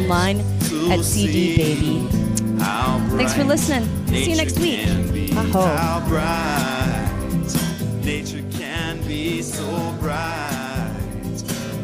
[0.00, 0.40] online
[0.90, 2.08] at CD Baby.
[3.16, 3.84] Thanks for listening.
[4.08, 4.88] See you next week.
[5.36, 5.76] Aho.
[5.76, 6.90] How bright
[8.04, 10.90] nature can be so bright.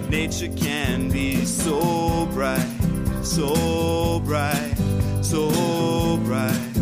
[0.09, 2.67] Nature can be so bright,
[3.23, 4.75] so bright,
[5.23, 6.77] so bright.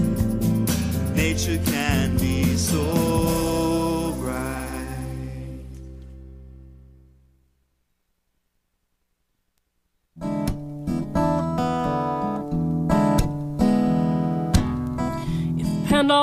[1.15, 3.44] Nature can be so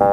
[0.00, 0.08] Hi,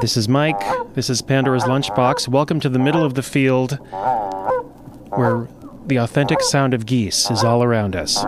[0.00, 0.60] this is Mike.
[0.94, 2.26] This is Pandora's Lunchbox.
[2.26, 3.78] Welcome to the middle of the field
[5.10, 5.46] where
[5.86, 8.24] the authentic sound of geese is all around us.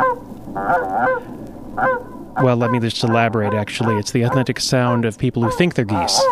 [2.41, 3.97] Well, let me just elaborate actually.
[3.98, 6.22] It's the authentic sound of people who think they're geese.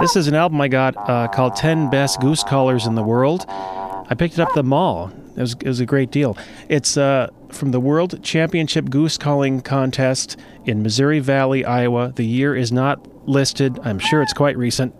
[0.00, 3.44] This is an album I got uh, called 10 Best Goose Callers in the World.
[3.48, 5.12] I picked it up at the mall.
[5.36, 6.36] It was, it was a great deal.
[6.68, 12.12] It's uh, from the World Championship Goose Calling Contest in Missouri Valley, Iowa.
[12.14, 13.78] The year is not listed.
[13.84, 14.92] I'm sure it's quite recent.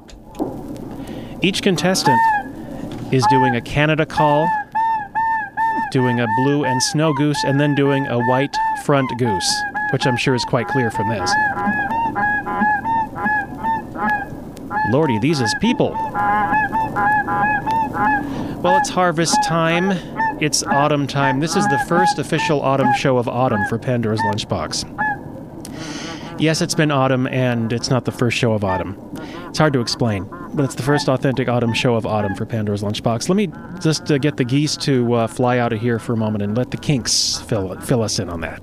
[1.43, 2.21] Each contestant
[3.13, 4.49] is doing a Canada call,
[5.91, 9.63] doing a blue and snow goose, and then doing a white front goose,
[9.93, 11.31] which I'm sure is quite clear from this.
[14.91, 15.91] Lordy, these is people.
[18.63, 19.93] Well, it's harvest time.
[20.41, 21.41] It's autumn time.
[21.41, 24.89] This is the first official autumn show of autumn for Pandora's Lunchbox.
[26.41, 28.99] Yes, it's been autumn, and it's not the first show of autumn.
[29.49, 30.25] It's hard to explain,
[30.55, 33.29] but it's the first authentic autumn show of autumn for Pandora's Lunchbox.
[33.29, 36.17] Let me just uh, get the geese to uh, fly out of here for a
[36.17, 38.61] moment and let the kinks fill, fill us in on that.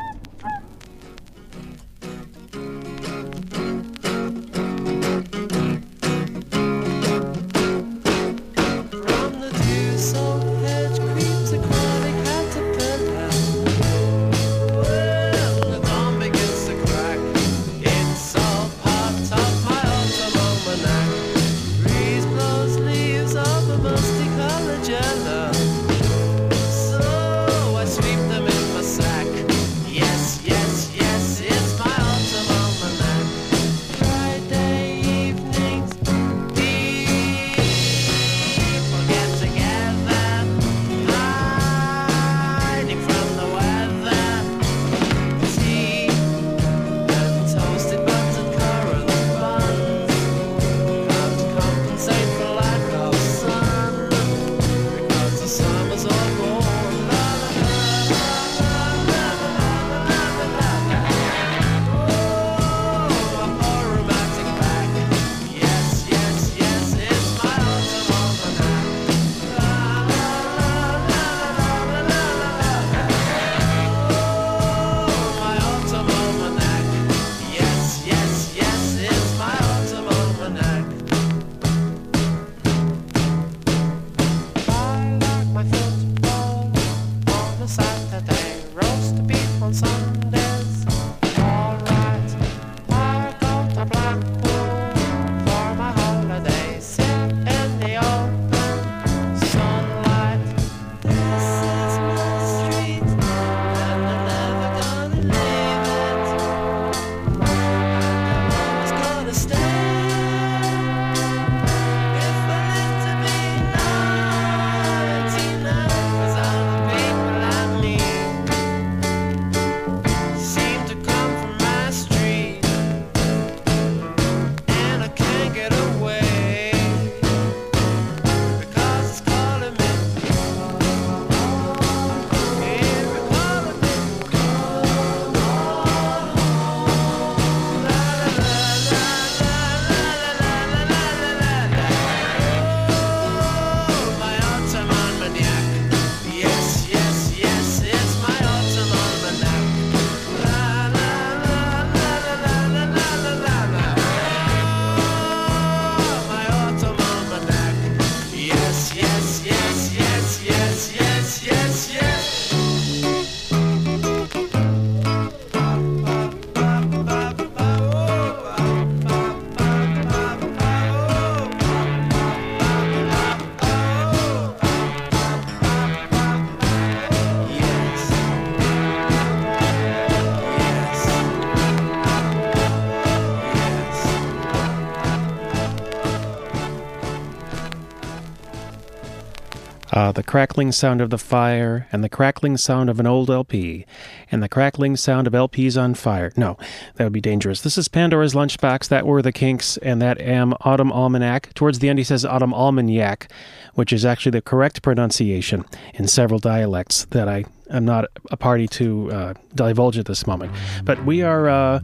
[189.99, 193.85] Uh, the crackling sound of the fire, and the crackling sound of an old LP,
[194.31, 196.31] and the crackling sound of LPs on fire.
[196.37, 196.57] No,
[196.95, 197.59] that would be dangerous.
[197.59, 198.87] This is Pandora's Lunchbox.
[198.87, 201.53] That were the Kinks, and that am Autumn Almanac.
[201.53, 203.29] Towards the end, he says Autumn Almanac,
[203.73, 205.65] which is actually the correct pronunciation
[205.95, 210.53] in several dialects that I am not a party to uh, divulge at this moment.
[210.85, 211.49] But we are.
[211.49, 211.81] Uh,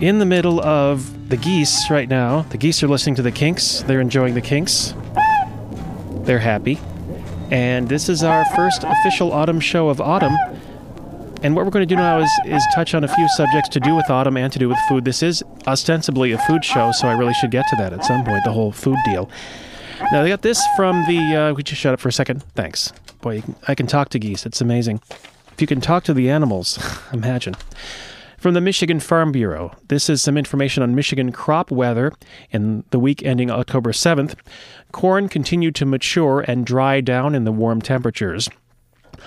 [0.00, 2.42] in the middle of the geese right now.
[2.42, 3.82] The geese are listening to the Kinks.
[3.82, 4.94] They're enjoying the Kinks.
[6.24, 6.78] They're happy.
[7.52, 10.34] And this is our first official autumn show of autumn.
[11.42, 13.80] And what we're going to do now is, is touch on a few subjects to
[13.80, 15.04] do with autumn and to do with food.
[15.04, 18.24] This is ostensibly a food show, so I really should get to that at some
[18.24, 19.28] point, the whole food deal.
[20.12, 21.18] Now, they got this from the.
[21.36, 22.42] Uh, would you shut up for a second?
[22.54, 22.90] Thanks.
[23.20, 24.46] Boy, can- I can talk to geese.
[24.46, 25.02] It's amazing.
[25.52, 26.78] If you can talk to the animals,
[27.12, 27.54] imagine.
[28.42, 32.10] From the Michigan Farm Bureau, this is some information on Michigan crop weather
[32.50, 34.34] in the week ending October 7th.
[34.90, 38.48] Corn continued to mature and dry down in the warm temperatures.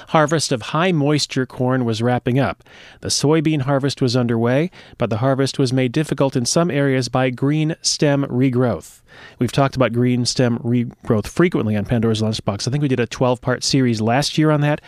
[0.10, 2.62] Harvest of high moisture corn was wrapping up.
[3.00, 7.30] The soybean harvest was underway, but the harvest was made difficult in some areas by
[7.30, 9.02] green stem regrowth.
[9.40, 12.68] We've talked about green stem regrowth frequently on Pandora's Lunchbox.
[12.68, 14.82] I think we did a 12 part series last year on that.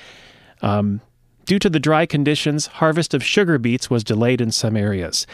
[0.62, 1.00] Um,
[1.48, 5.26] Due to the dry conditions, harvest of sugar beets was delayed in some areas.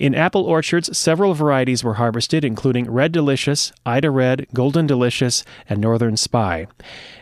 [0.00, 5.78] In apple orchards, several varieties were harvested, including Red Delicious, Ida Red, Golden Delicious, and
[5.78, 6.66] Northern Spy.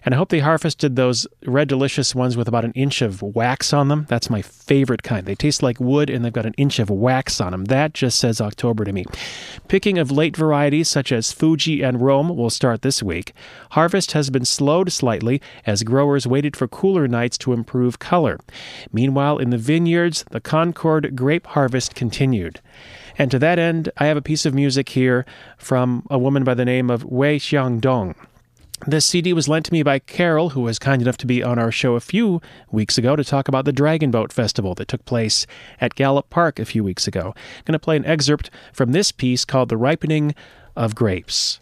[0.05, 3.73] And I hope they harvested those Red Delicious ones with about an inch of wax
[3.73, 4.07] on them.
[4.09, 5.27] That's my favorite kind.
[5.27, 7.65] They taste like wood and they've got an inch of wax on them.
[7.65, 9.07] That just says October to me.
[9.67, 13.33] Picking of late varieties such as Fuji and Rome will start this week.
[13.73, 18.39] Harvest has been slowed slightly as growers waited for cooler nights to improve color.
[18.93, 22.61] Meanwhile, in the vineyards, the Concord grape harvest continued.
[23.19, 25.27] And to that end, I have a piece of music here
[25.59, 28.15] from a woman by the name of Wei Xiaodong.
[28.87, 31.59] This CD was lent to me by Carol, who was kind enough to be on
[31.59, 35.05] our show a few weeks ago to talk about the Dragon Boat Festival that took
[35.05, 35.49] place
[35.81, 37.35] at Gallup Park a few weeks ago.
[37.35, 40.33] I'm going to play an excerpt from this piece called The Ripening
[40.77, 41.59] of Grapes.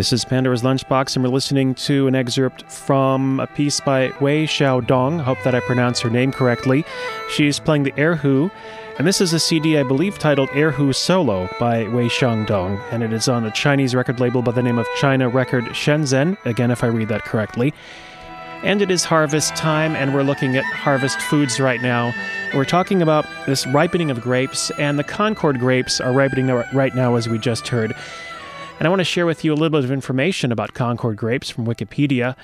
[0.00, 4.46] This is Pandora's Lunchbox, and we're listening to an excerpt from a piece by Wei
[4.46, 5.20] Xiaodong.
[5.20, 6.86] Hope that I pronounce her name correctly.
[7.28, 8.50] She's playing the erhu,
[8.96, 13.12] and this is a CD, I believe, titled Erhu Solo by Wei Xiaodong, and it
[13.12, 16.82] is on a Chinese record label by the name of China Record Shenzhen, again, if
[16.82, 17.74] I read that correctly.
[18.62, 22.14] And it is harvest time, and we're looking at harvest foods right now.
[22.54, 27.16] We're talking about this ripening of grapes, and the Concord grapes are ripening right now,
[27.16, 27.94] as we just heard.
[28.80, 31.50] And I want to share with you a little bit of information about Concord grapes
[31.50, 32.34] from Wikipedia.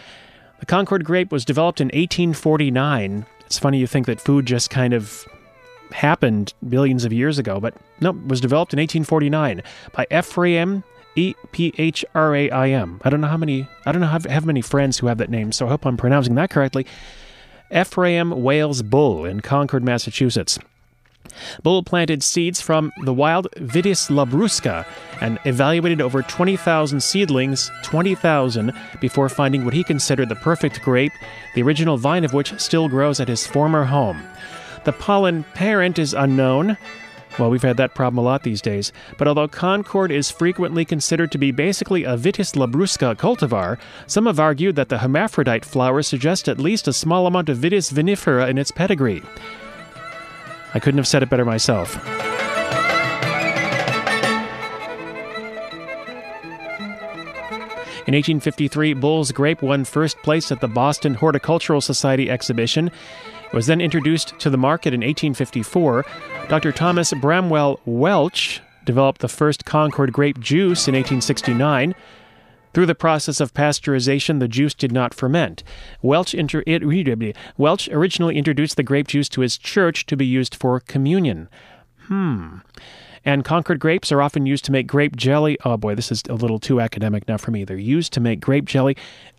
[0.61, 3.25] The Concord grape was developed in 1849.
[3.47, 5.27] It's funny you think that food just kind of
[5.93, 9.63] happened billions of years ago, but no, it was developed in 1849
[9.93, 13.01] by Ephraim E P H R A I M.
[13.03, 13.67] I don't know how many.
[13.87, 15.97] I don't know how have many friends who have that name, so I hope I'm
[15.97, 16.87] pronouncing that correctly.
[17.75, 20.59] Ephraim Wales Bull in Concord, Massachusetts.
[21.63, 24.87] Bull planted seeds from the wild Vitis labrusca
[25.21, 31.13] and evaluated over 20,000 seedlings, 20,000, before finding what he considered the perfect grape,
[31.55, 34.23] the original vine of which still grows at his former home.
[34.85, 36.77] The pollen parent is unknown.
[37.39, 38.93] Well, we've had that problem a lot these days.
[39.19, 44.41] But although Concord is frequently considered to be basically a Vitis labrusca cultivar, some have
[44.41, 48.57] argued that the hermaphrodite flower suggests at least a small amount of Vitis vinifera in
[48.57, 49.23] its pedigree.
[50.77, 51.97] I couldn't have said it better myself.
[58.07, 62.89] In 1853, Bull's grape won first place at the Boston Horticultural Society exhibition.
[62.89, 66.05] It was then introduced to the market in 1854.
[66.51, 66.73] Dr.
[66.73, 71.95] Thomas Bramwell Welch developed the first Concord grape juice in 1869.
[72.77, 75.65] Through the process of pasteurization, the juice did not ferment.
[76.03, 76.63] Welch, inter-
[77.57, 81.49] Welch originally introduced the grape juice to his church to be used for communion.
[82.01, 82.59] Hmm.
[83.25, 85.57] And Concord grapes are often used to make grape jelly.
[85.65, 87.65] Oh boy, this is a little too academic now for me.
[87.65, 88.95] They're used to make grape jelly.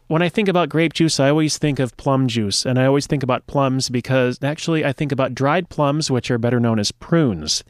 [0.08, 3.06] When I think about grape juice, I always think of plum juice, and I always
[3.06, 6.92] think about plums because actually I think about dried plums, which are better known as
[6.92, 7.64] prunes.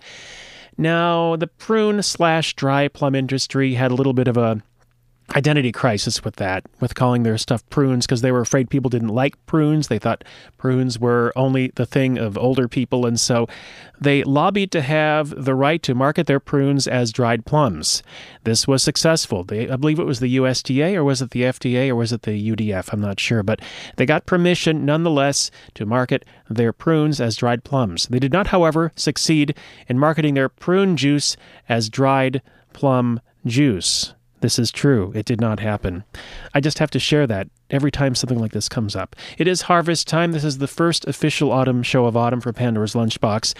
[0.77, 4.63] Now, the prune slash dry plum industry had a little bit of a
[5.36, 9.10] identity crisis with that, with calling their stuff prunes because they were afraid people didn't
[9.10, 9.88] like prunes.
[9.88, 10.24] They thought
[10.57, 13.48] prunes were only the thing of older people, and so
[14.00, 18.03] they lobbied to have the right to market their prunes as dried plums.
[18.43, 19.43] This was successful.
[19.43, 22.22] They, I believe it was the USDA, or was it the FDA, or was it
[22.22, 22.93] the UDF?
[22.93, 23.62] I'm not sure, but
[23.98, 28.07] they got permission nonetheless to market their prunes as dried plums.
[28.07, 29.55] They did not, however, succeed
[29.88, 31.36] in marketing their prune juice
[31.67, 32.41] as dried
[32.72, 34.13] plum juice.
[34.39, 35.12] This is true.
[35.15, 36.03] It did not happen.
[36.53, 39.15] I just have to share that every time something like this comes up.
[39.38, 40.32] It is harvest time.
[40.32, 43.56] This is the first official autumn show of autumn for Pandora's Lunchbox.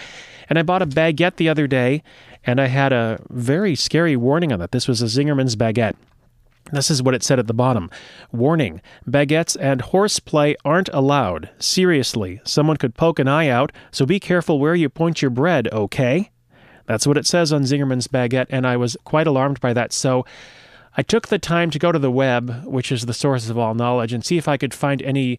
[0.48, 2.02] And I bought a baguette the other day,
[2.44, 4.70] and I had a very scary warning on it.
[4.70, 5.96] This was a Zingerman's baguette.
[6.70, 7.90] This is what it said at the bottom
[8.30, 11.48] Warning baguettes and horseplay aren't allowed.
[11.58, 15.68] Seriously, someone could poke an eye out, so be careful where you point your bread,
[15.72, 16.30] okay?
[16.86, 19.92] That's what it says on Zingerman's baguette, and I was quite alarmed by that.
[19.92, 20.24] So
[20.98, 23.72] I took the time to go to the web, which is the source of all
[23.72, 25.38] knowledge, and see if I could find any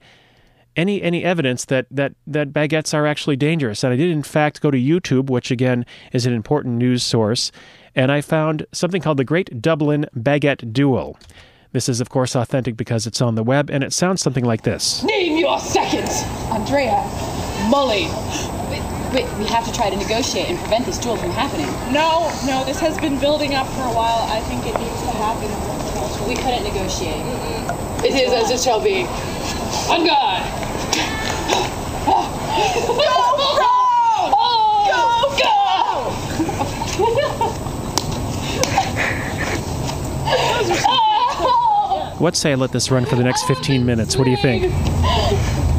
[0.77, 3.83] any any evidence that that that baguettes are actually dangerous.
[3.83, 7.51] And I did in fact go to YouTube, which again is an important news source,
[7.93, 11.19] and I found something called the Great Dublin Baguette Duel.
[11.73, 14.61] This is of course authentic because it's on the web and it sounds something like
[14.61, 15.03] this.
[15.03, 16.23] Name your seconds!
[16.53, 17.03] Andrea,
[17.69, 18.07] Molly.
[19.13, 21.67] Wait, we have to try to negotiate and prevent this duel from happening.
[21.93, 24.27] No, no, this has been building up for a while.
[24.29, 25.49] I think it needs to happen.
[26.27, 27.25] We couldn't negotiate.
[28.03, 29.05] It is as it shall be.
[29.89, 30.43] On guard!
[32.05, 32.23] Go,
[33.55, 33.75] bro!
[34.87, 35.59] Go, go!
[42.19, 44.17] What say I let this run for the next 15 minutes?
[44.17, 44.73] What do you think?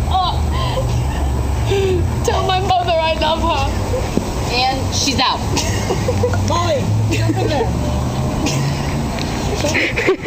[2.24, 4.39] Tell my mother I love her.
[4.52, 5.38] And she's out.
[6.48, 6.80] Molly,
[7.10, 7.68] jump there.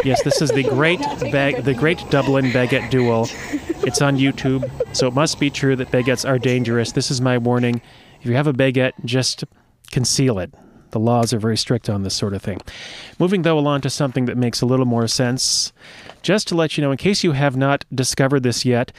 [0.06, 1.00] Yes, this is the great
[1.32, 3.28] bag, the Great Dublin Baguette Duel.
[3.86, 6.92] It's on YouTube, so it must be true that baguettes are dangerous.
[6.92, 7.82] This is my warning.
[8.22, 9.44] If you have a baguette, just
[9.92, 10.54] conceal it.
[10.92, 12.62] The laws are very strict on this sort of thing.
[13.18, 15.74] Moving though along to something that makes a little more sense,
[16.22, 18.92] just to let you know, in case you have not discovered this yet,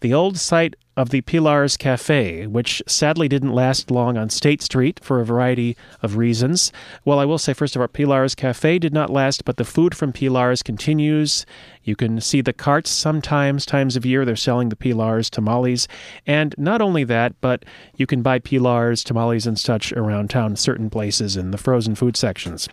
[0.00, 5.00] the old site of the Pilar's Cafe, which sadly didn't last long on State Street
[5.02, 6.70] for a variety of reasons.
[7.04, 9.96] Well, I will say first of all, Pilar's Cafe did not last, but the food
[9.96, 11.46] from Pilar's continues.
[11.82, 15.88] You can see the carts sometimes, times of year, they're selling the Pilar's tamales.
[16.26, 17.64] And not only that, but
[17.96, 22.16] you can buy Pilar's tamales and such around town, certain places in the frozen food
[22.16, 22.68] sections.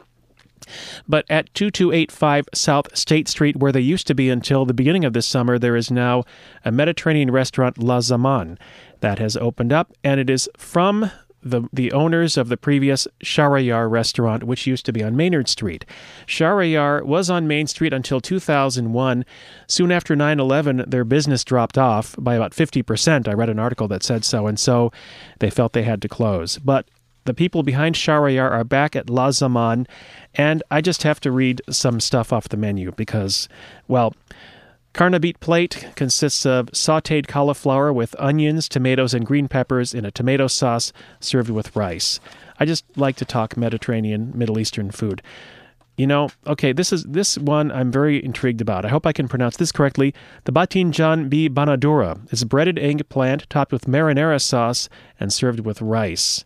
[1.08, 5.14] But at 2285 South State Street, where they used to be until the beginning of
[5.14, 6.24] this summer, there is now
[6.66, 8.58] a Mediterranean restaurant, La Zaman,
[9.02, 11.12] that has opened up, and it is from
[11.42, 15.86] the, the owners of the previous Shahrayar restaurant, which used to be on Maynard Street.
[16.28, 19.26] Shahrayar was on Main Street until 2001.
[19.68, 23.28] Soon after 9 11, their business dropped off by about 50%.
[23.28, 24.92] I read an article that said so, and so
[25.40, 26.58] they felt they had to close.
[26.58, 26.88] But
[27.30, 29.88] the people behind Shahrayar are back at La Zaman,
[30.34, 33.48] and I just have to read some stuff off the menu because,
[33.88, 34.16] well,
[34.94, 40.48] Carne plate consists of sauteed cauliflower with onions, tomatoes, and green peppers in a tomato
[40.48, 42.20] sauce served with rice.
[42.60, 45.22] I just like to talk Mediterranean, Middle Eastern food.
[45.96, 48.86] You know, okay, this is this one I'm very intrigued about.
[48.86, 50.16] I hope I can pronounce this correctly.
[50.46, 54.90] The batinjan B banadura is a breaded eggplant topped with marinara sauce
[55.20, 56.44] and served with rice.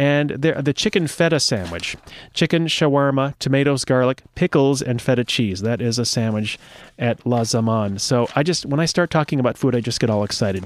[0.00, 1.94] And the chicken feta sandwich,
[2.32, 5.60] chicken shawarma, tomatoes, garlic, pickles, and feta cheese.
[5.60, 6.58] That is a sandwich
[6.98, 7.98] at La Zaman.
[7.98, 10.64] So I just, when I start talking about food, I just get all excited.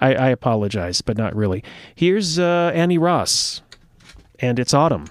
[0.00, 1.62] I, I apologize, but not really.
[1.94, 3.62] Here's uh, Annie Ross,
[4.40, 5.06] and it's autumn.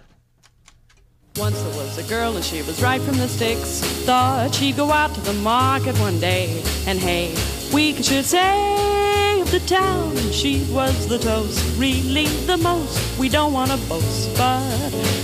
[1.38, 3.80] Once there was a girl and she was right from the sticks.
[4.04, 6.62] Thought she'd go out to the market one day.
[6.88, 7.34] And hey,
[7.74, 9.15] we should say
[9.48, 13.20] the town she was the toast, really the most.
[13.20, 14.62] We don't want to boast, but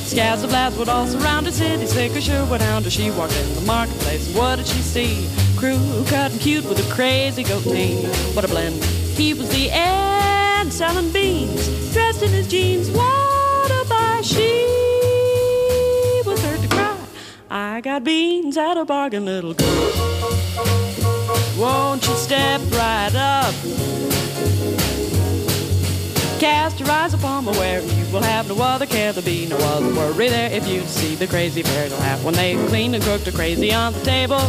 [0.06, 3.36] scads of lads would all surround her city sick or sure what hound she walked
[3.36, 4.34] in the marketplace.
[4.36, 5.30] What did she see?
[5.58, 8.06] Crew cut and cute with a crazy goatee.
[8.34, 8.84] What a blend.
[8.84, 12.90] He was the end selling beans, dressed in his jeans.
[12.92, 14.66] What a buy she
[16.26, 16.98] was heard to cry.
[17.50, 20.11] I got beans at a bargain, little girl.
[21.62, 23.54] Won't you step right up?
[26.40, 29.14] Cast your eyes upon my where you will have no other care.
[29.14, 31.86] There'll be no other worry there if you see the crazy pair.
[31.86, 34.42] You'll have when they clean and cooked a crazy on the table.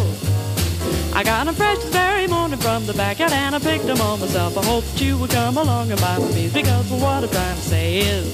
[1.12, 4.16] I got 'em fresh this very morning from the backyard and I picked 'em all
[4.16, 4.56] myself.
[4.56, 7.56] I hope that you would come along and buy my beans because what I'm trying
[7.56, 8.24] to say is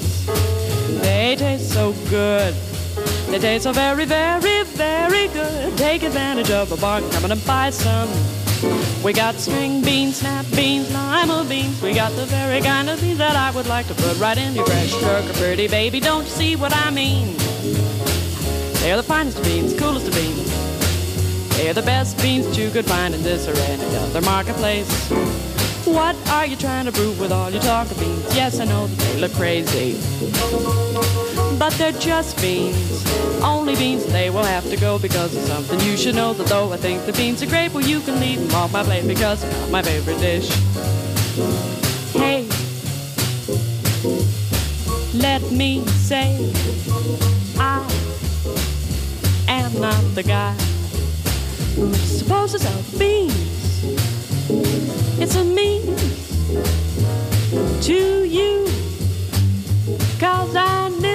[1.01, 2.55] they taste so good.
[3.29, 5.77] They taste so very, very, very good.
[5.77, 8.07] Take advantage of a bargain, come and buy some.
[9.03, 11.81] We got string beans, snap beans, lima beans.
[11.81, 14.53] We got the very kind of beans that I would like to put right in
[14.53, 15.99] your fresh turkey, pretty baby.
[15.99, 17.35] Don't you see what I mean?
[18.81, 21.57] They're the finest beans, coolest of beans.
[21.57, 25.09] They're the best beans that you could find in this or any other marketplace.
[25.85, 28.35] What are you trying to prove with all your talk of beans?
[28.35, 29.97] Yes, I know that they look crazy.
[31.59, 33.05] But they're just beans.
[33.43, 36.33] Only beans, they will have to go because of something you should know.
[36.33, 38.81] That though I think the beans are great, well, you can leave them off my
[38.83, 40.47] plate because my favorite dish.
[42.13, 42.47] Hey,
[45.13, 46.51] let me say,
[47.57, 47.85] I
[49.49, 50.53] am not the guy
[51.75, 53.33] who supposes of beans.
[55.21, 55.99] It's a means
[57.85, 58.65] to you.
[60.19, 61.08] Cause I knew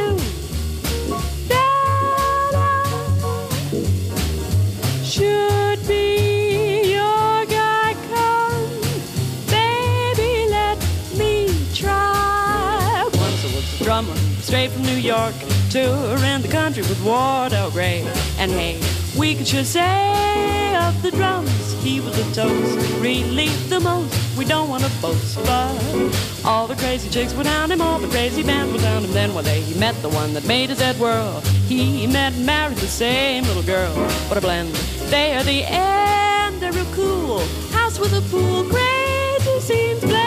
[14.54, 15.34] straight from New York,
[15.68, 18.06] touring the country with Wardell Gray.
[18.38, 18.80] And hey,
[19.18, 24.14] we could sure say of the drums, he was a toast, really the most.
[24.38, 28.06] We don't want to boast, but all the crazy chicks were down him, all the
[28.06, 29.12] crazy bands were down him.
[29.12, 31.40] Then one day he met the one that made his head whirl.
[31.66, 33.92] He met and married the same little girl.
[34.28, 34.72] What a blend!
[35.10, 37.40] They are the end, they're real cool.
[37.72, 40.23] House with a pool, crazy scenes blended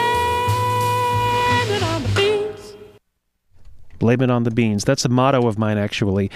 [4.08, 4.84] Blame it on the beans.
[4.84, 6.30] That's a motto of mine, actually.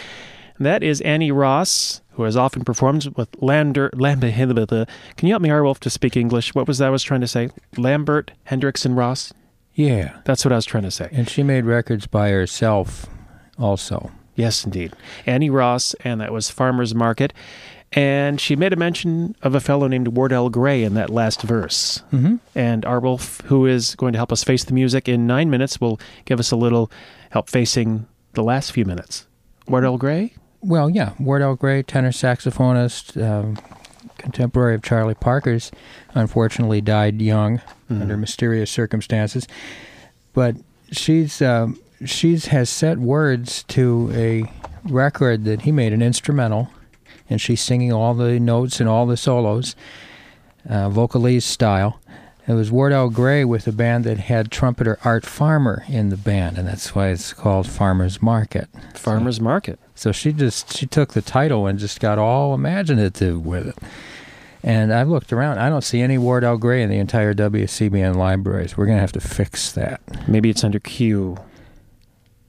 [0.58, 3.88] And that is Annie Ross, who has often performed with Lander.
[3.94, 6.54] Lambert, can you help me, Arwolf, to speak English?
[6.54, 7.48] What was that I was trying to say?
[7.78, 9.32] Lambert Hendrickson Ross?
[9.72, 10.18] Yeah.
[10.26, 11.08] That's what I was trying to say.
[11.12, 13.06] And she made records by herself
[13.58, 14.10] also.
[14.34, 14.92] Yes, indeed.
[15.24, 17.32] Annie Ross, and that was Farmer's Market.
[17.94, 22.02] And she made a mention of a fellow named Wardell Gray in that last verse.
[22.12, 22.36] Mm-hmm.
[22.54, 26.00] And Arwolf, who is going to help us face the music in nine minutes, will
[26.24, 26.90] give us a little
[27.30, 29.26] help facing the last few minutes.
[29.68, 30.32] Wardell Gray?
[30.62, 33.58] Well, yeah, Wardell Gray, tenor saxophonist, um,
[34.16, 35.70] contemporary of Charlie Parker's,
[36.14, 39.46] unfortunately died young under mysterious circumstances.
[40.32, 40.56] But
[40.90, 44.44] she's um, she's has set words to a
[44.84, 46.70] record that he made an instrumental,
[47.32, 49.74] and she's singing all the notes and all the solos,
[50.68, 51.98] uh, vocalese style.
[52.46, 56.58] It was Wardell Gray with a band that had trumpeter Art Farmer in the band,
[56.58, 58.68] and that's why it's called Farmer's Market.
[58.94, 59.78] Farmer's Market.
[59.94, 63.78] So she just she took the title and just got all imaginative with it.
[64.64, 65.58] And I've looked around.
[65.58, 68.76] I don't see any Wardell Gray in the entire WCBN libraries.
[68.76, 70.00] We're gonna have to fix that.
[70.28, 71.38] Maybe it's under Q.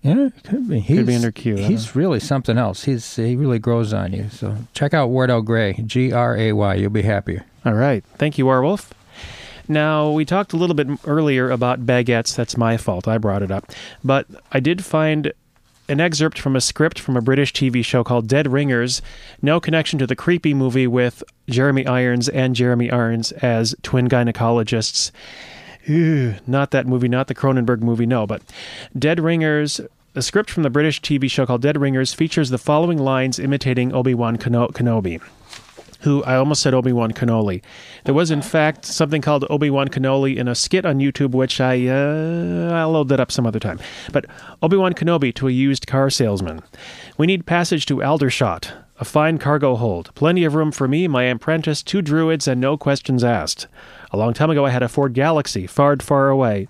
[0.04, 0.80] Yeah, it could be.
[0.82, 2.84] He's, Could be under Q, He's really something else.
[2.84, 4.28] He's he really grows on you.
[4.30, 6.76] So check out Wardell Gray, G R A Y.
[6.76, 7.46] You'll be happier.
[7.66, 8.04] All right.
[8.18, 8.92] Thank you, Warwolf.
[9.70, 12.36] Now, we talked a little bit earlier about baguettes.
[12.36, 13.08] That's my fault.
[13.08, 13.72] I brought it up.
[14.04, 15.32] But I did find
[15.88, 19.02] an excerpt from a script from a British TV show called Dead Ringers.
[19.42, 25.12] No connection to the creepy movie with Jeremy Irons and Jeremy Irons as twin gynecologists.
[25.86, 28.42] Ew, not that movie, not the Cronenberg movie, no, but
[28.98, 29.82] Dead Ringers.
[30.16, 33.92] A script from the British TV show called Dead Ringers features the following lines imitating
[33.94, 35.20] Obi Wan Keno- Kenobi
[36.04, 37.62] who I almost said Obi Wan Kenobi.
[38.04, 41.60] There was, in fact, something called Obi Wan Kenobi in a skit on YouTube, which
[41.62, 43.80] I uh, I'll load that up some other time.
[44.12, 44.26] But
[44.62, 46.62] Obi Wan Kenobi to a used car salesman.
[47.18, 51.24] We need passage to Aldershot, a fine cargo hold, plenty of room for me, my
[51.24, 53.68] apprentice, two druids, and no questions asked.
[54.14, 56.68] A long time ago, I had a Ford Galaxy, far, far away.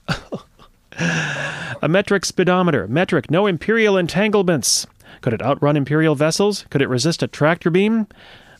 [1.81, 4.87] a metric speedometer, metric, no imperial entanglements.
[5.19, 6.65] Could it outrun imperial vessels?
[6.69, 8.07] Could it resist a tractor beam?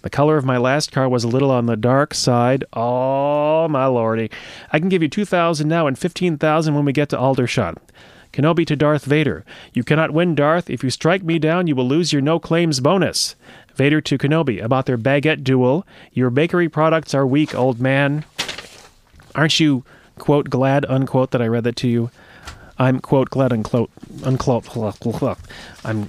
[0.01, 2.65] The color of my last car was a little on the dark side.
[2.73, 4.29] Oh, my lordy.
[4.73, 7.77] I can give you 2000 now and 15,000 when we get to Aldershot.
[8.33, 9.45] Kenobi to Darth Vader.
[9.73, 10.69] You cannot win, Darth.
[10.69, 13.35] If you strike me down, you will lose your no claims bonus.
[13.75, 15.85] Vader to Kenobi about their baguette duel.
[16.11, 18.25] Your bakery products are weak, old man.
[19.35, 19.83] Aren't you,
[20.19, 22.11] quote, glad, unquote, that I read that to you?
[22.77, 23.91] I'm, quote, glad, unquote,
[24.23, 24.65] unquote,
[25.85, 26.07] I'm,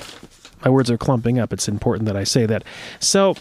[0.65, 1.53] my words are clumping up.
[1.53, 2.65] It's important that I say that.
[3.01, 3.35] So,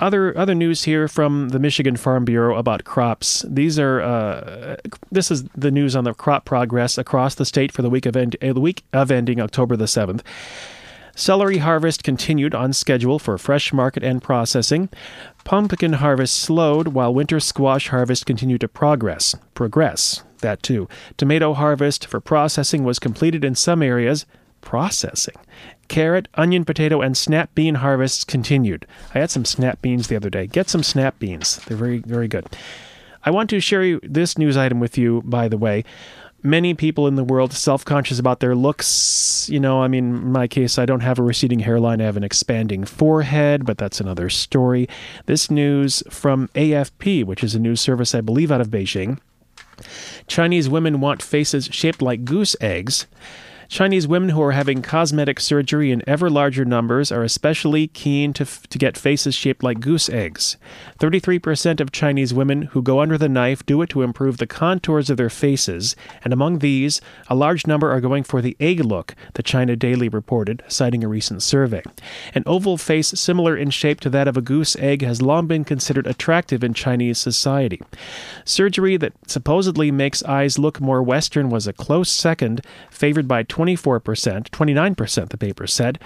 [0.00, 3.44] other other news here from the Michigan Farm Bureau about crops.
[3.48, 4.76] These are uh,
[5.10, 8.14] this is the news on the crop progress across the state for the week of
[8.14, 10.22] end, uh, the week of ending October the seventh.
[11.18, 14.90] Celery harvest continued on schedule for fresh market and processing.
[15.44, 19.34] Pumpkin harvest slowed while winter squash harvest continued to progress.
[19.54, 20.86] Progress, that too.
[21.16, 24.26] Tomato harvest for processing was completed in some areas.
[24.60, 25.36] Processing.
[25.88, 28.86] Carrot, onion, potato, and snap bean harvests continued.
[29.14, 30.46] I had some snap beans the other day.
[30.46, 31.56] Get some snap beans.
[31.64, 32.46] They're very, very good.
[33.24, 35.84] I want to share this news item with you, by the way.
[36.42, 39.48] Many people in the world self conscious about their looks.
[39.50, 42.16] You know, I mean, in my case, I don't have a receding hairline, I have
[42.16, 44.88] an expanding forehead, but that's another story.
[45.26, 49.18] This news from AFP, which is a news service I believe out of Beijing.
[50.26, 53.06] Chinese women want faces shaped like goose eggs.
[53.68, 58.42] Chinese women who are having cosmetic surgery in ever larger numbers are especially keen to,
[58.42, 60.56] f- to get faces shaped like goose eggs.
[60.98, 65.10] 33% of Chinese women who go under the knife do it to improve the contours
[65.10, 69.14] of their faces, and among these, a large number are going for the egg look,
[69.34, 71.82] the China Daily reported, citing a recent survey.
[72.34, 75.64] An oval face similar in shape to that of a goose egg has long been
[75.64, 77.80] considered attractive in Chinese society.
[78.44, 84.50] Surgery that supposedly makes eyes look more Western was a close second, favored by 24%,
[84.50, 85.98] 29%, the paper said.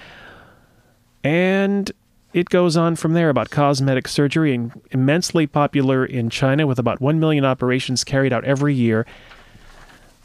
[1.23, 1.91] And
[2.33, 7.01] it goes on from there about cosmetic surgery, and immensely popular in China with about
[7.01, 9.05] 1 million operations carried out every year.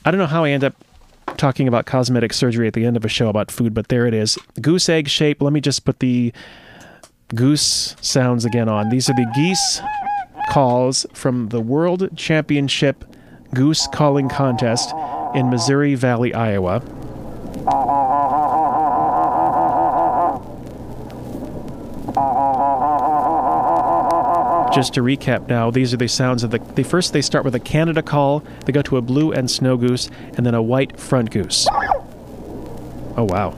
[0.05, 0.75] I don't know how I end up
[1.37, 4.15] talking about cosmetic surgery at the end of a show about food, but there it
[4.15, 4.39] is.
[4.61, 5.43] Goose egg shape.
[5.43, 6.33] Let me just put the
[7.35, 8.89] goose sounds again on.
[8.89, 9.81] These are the geese
[10.49, 13.05] calls from the World Championship
[13.53, 14.95] Goose Calling Contest
[15.35, 16.83] in Missouri Valley, Iowa.
[24.73, 26.59] Just to recap now, these are the sounds of the.
[26.59, 29.77] They first they start with a Canada call, they go to a blue and snow
[29.77, 31.67] goose, and then a white front goose.
[33.17, 33.57] Oh wow.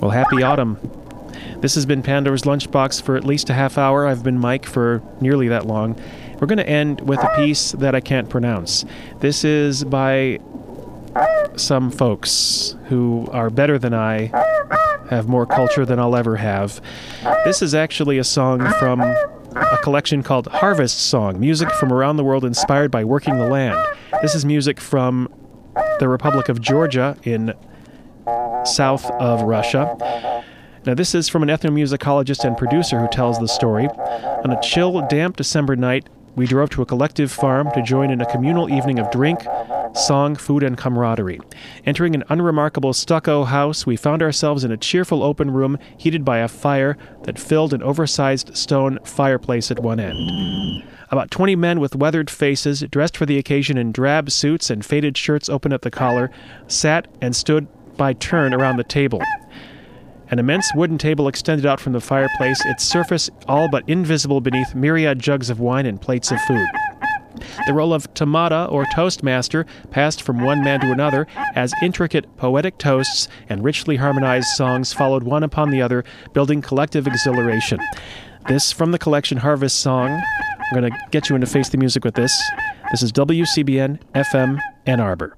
[0.00, 0.78] Well, happy autumn.
[1.62, 4.04] This has been Pandora's Lunchbox for at least a half hour.
[4.04, 5.96] I've been Mike for nearly that long.
[6.40, 8.84] We're going to end with a piece that I can't pronounce.
[9.20, 10.40] This is by
[11.54, 14.32] some folks who are better than I,
[15.08, 16.80] have more culture than I'll ever have.
[17.44, 22.24] This is actually a song from a collection called Harvest Song Music from Around the
[22.24, 23.78] World Inspired by Working the Land.
[24.20, 25.32] This is music from
[26.00, 27.54] the Republic of Georgia in
[28.64, 30.42] south of Russia.
[30.84, 33.86] Now, this is from an ethnomusicologist and producer who tells the story.
[33.86, 38.20] On a chill, damp December night, we drove to a collective farm to join in
[38.20, 39.40] a communal evening of drink,
[39.94, 41.40] song, food, and camaraderie.
[41.84, 46.38] Entering an unremarkable stucco house, we found ourselves in a cheerful open room heated by
[46.38, 50.82] a fire that filled an oversized stone fireplace at one end.
[51.10, 55.16] About 20 men with weathered faces, dressed for the occasion in drab suits and faded
[55.16, 56.30] shirts open at the collar,
[56.66, 57.68] sat and stood
[57.98, 59.20] by turn around the table.
[60.32, 64.74] An immense wooden table extended out from the fireplace, its surface all but invisible beneath
[64.74, 66.66] myriad jugs of wine and plates of food.
[67.66, 72.78] The role of tamada or toastmaster passed from one man to another as intricate poetic
[72.78, 77.78] toasts and richly harmonized songs followed one upon the other, building collective exhilaration.
[78.48, 80.10] This from the collection Harvest Song.
[80.12, 82.42] I'm going to get you into Face the Music with this.
[82.90, 85.36] This is WCBN FM Ann Arbor.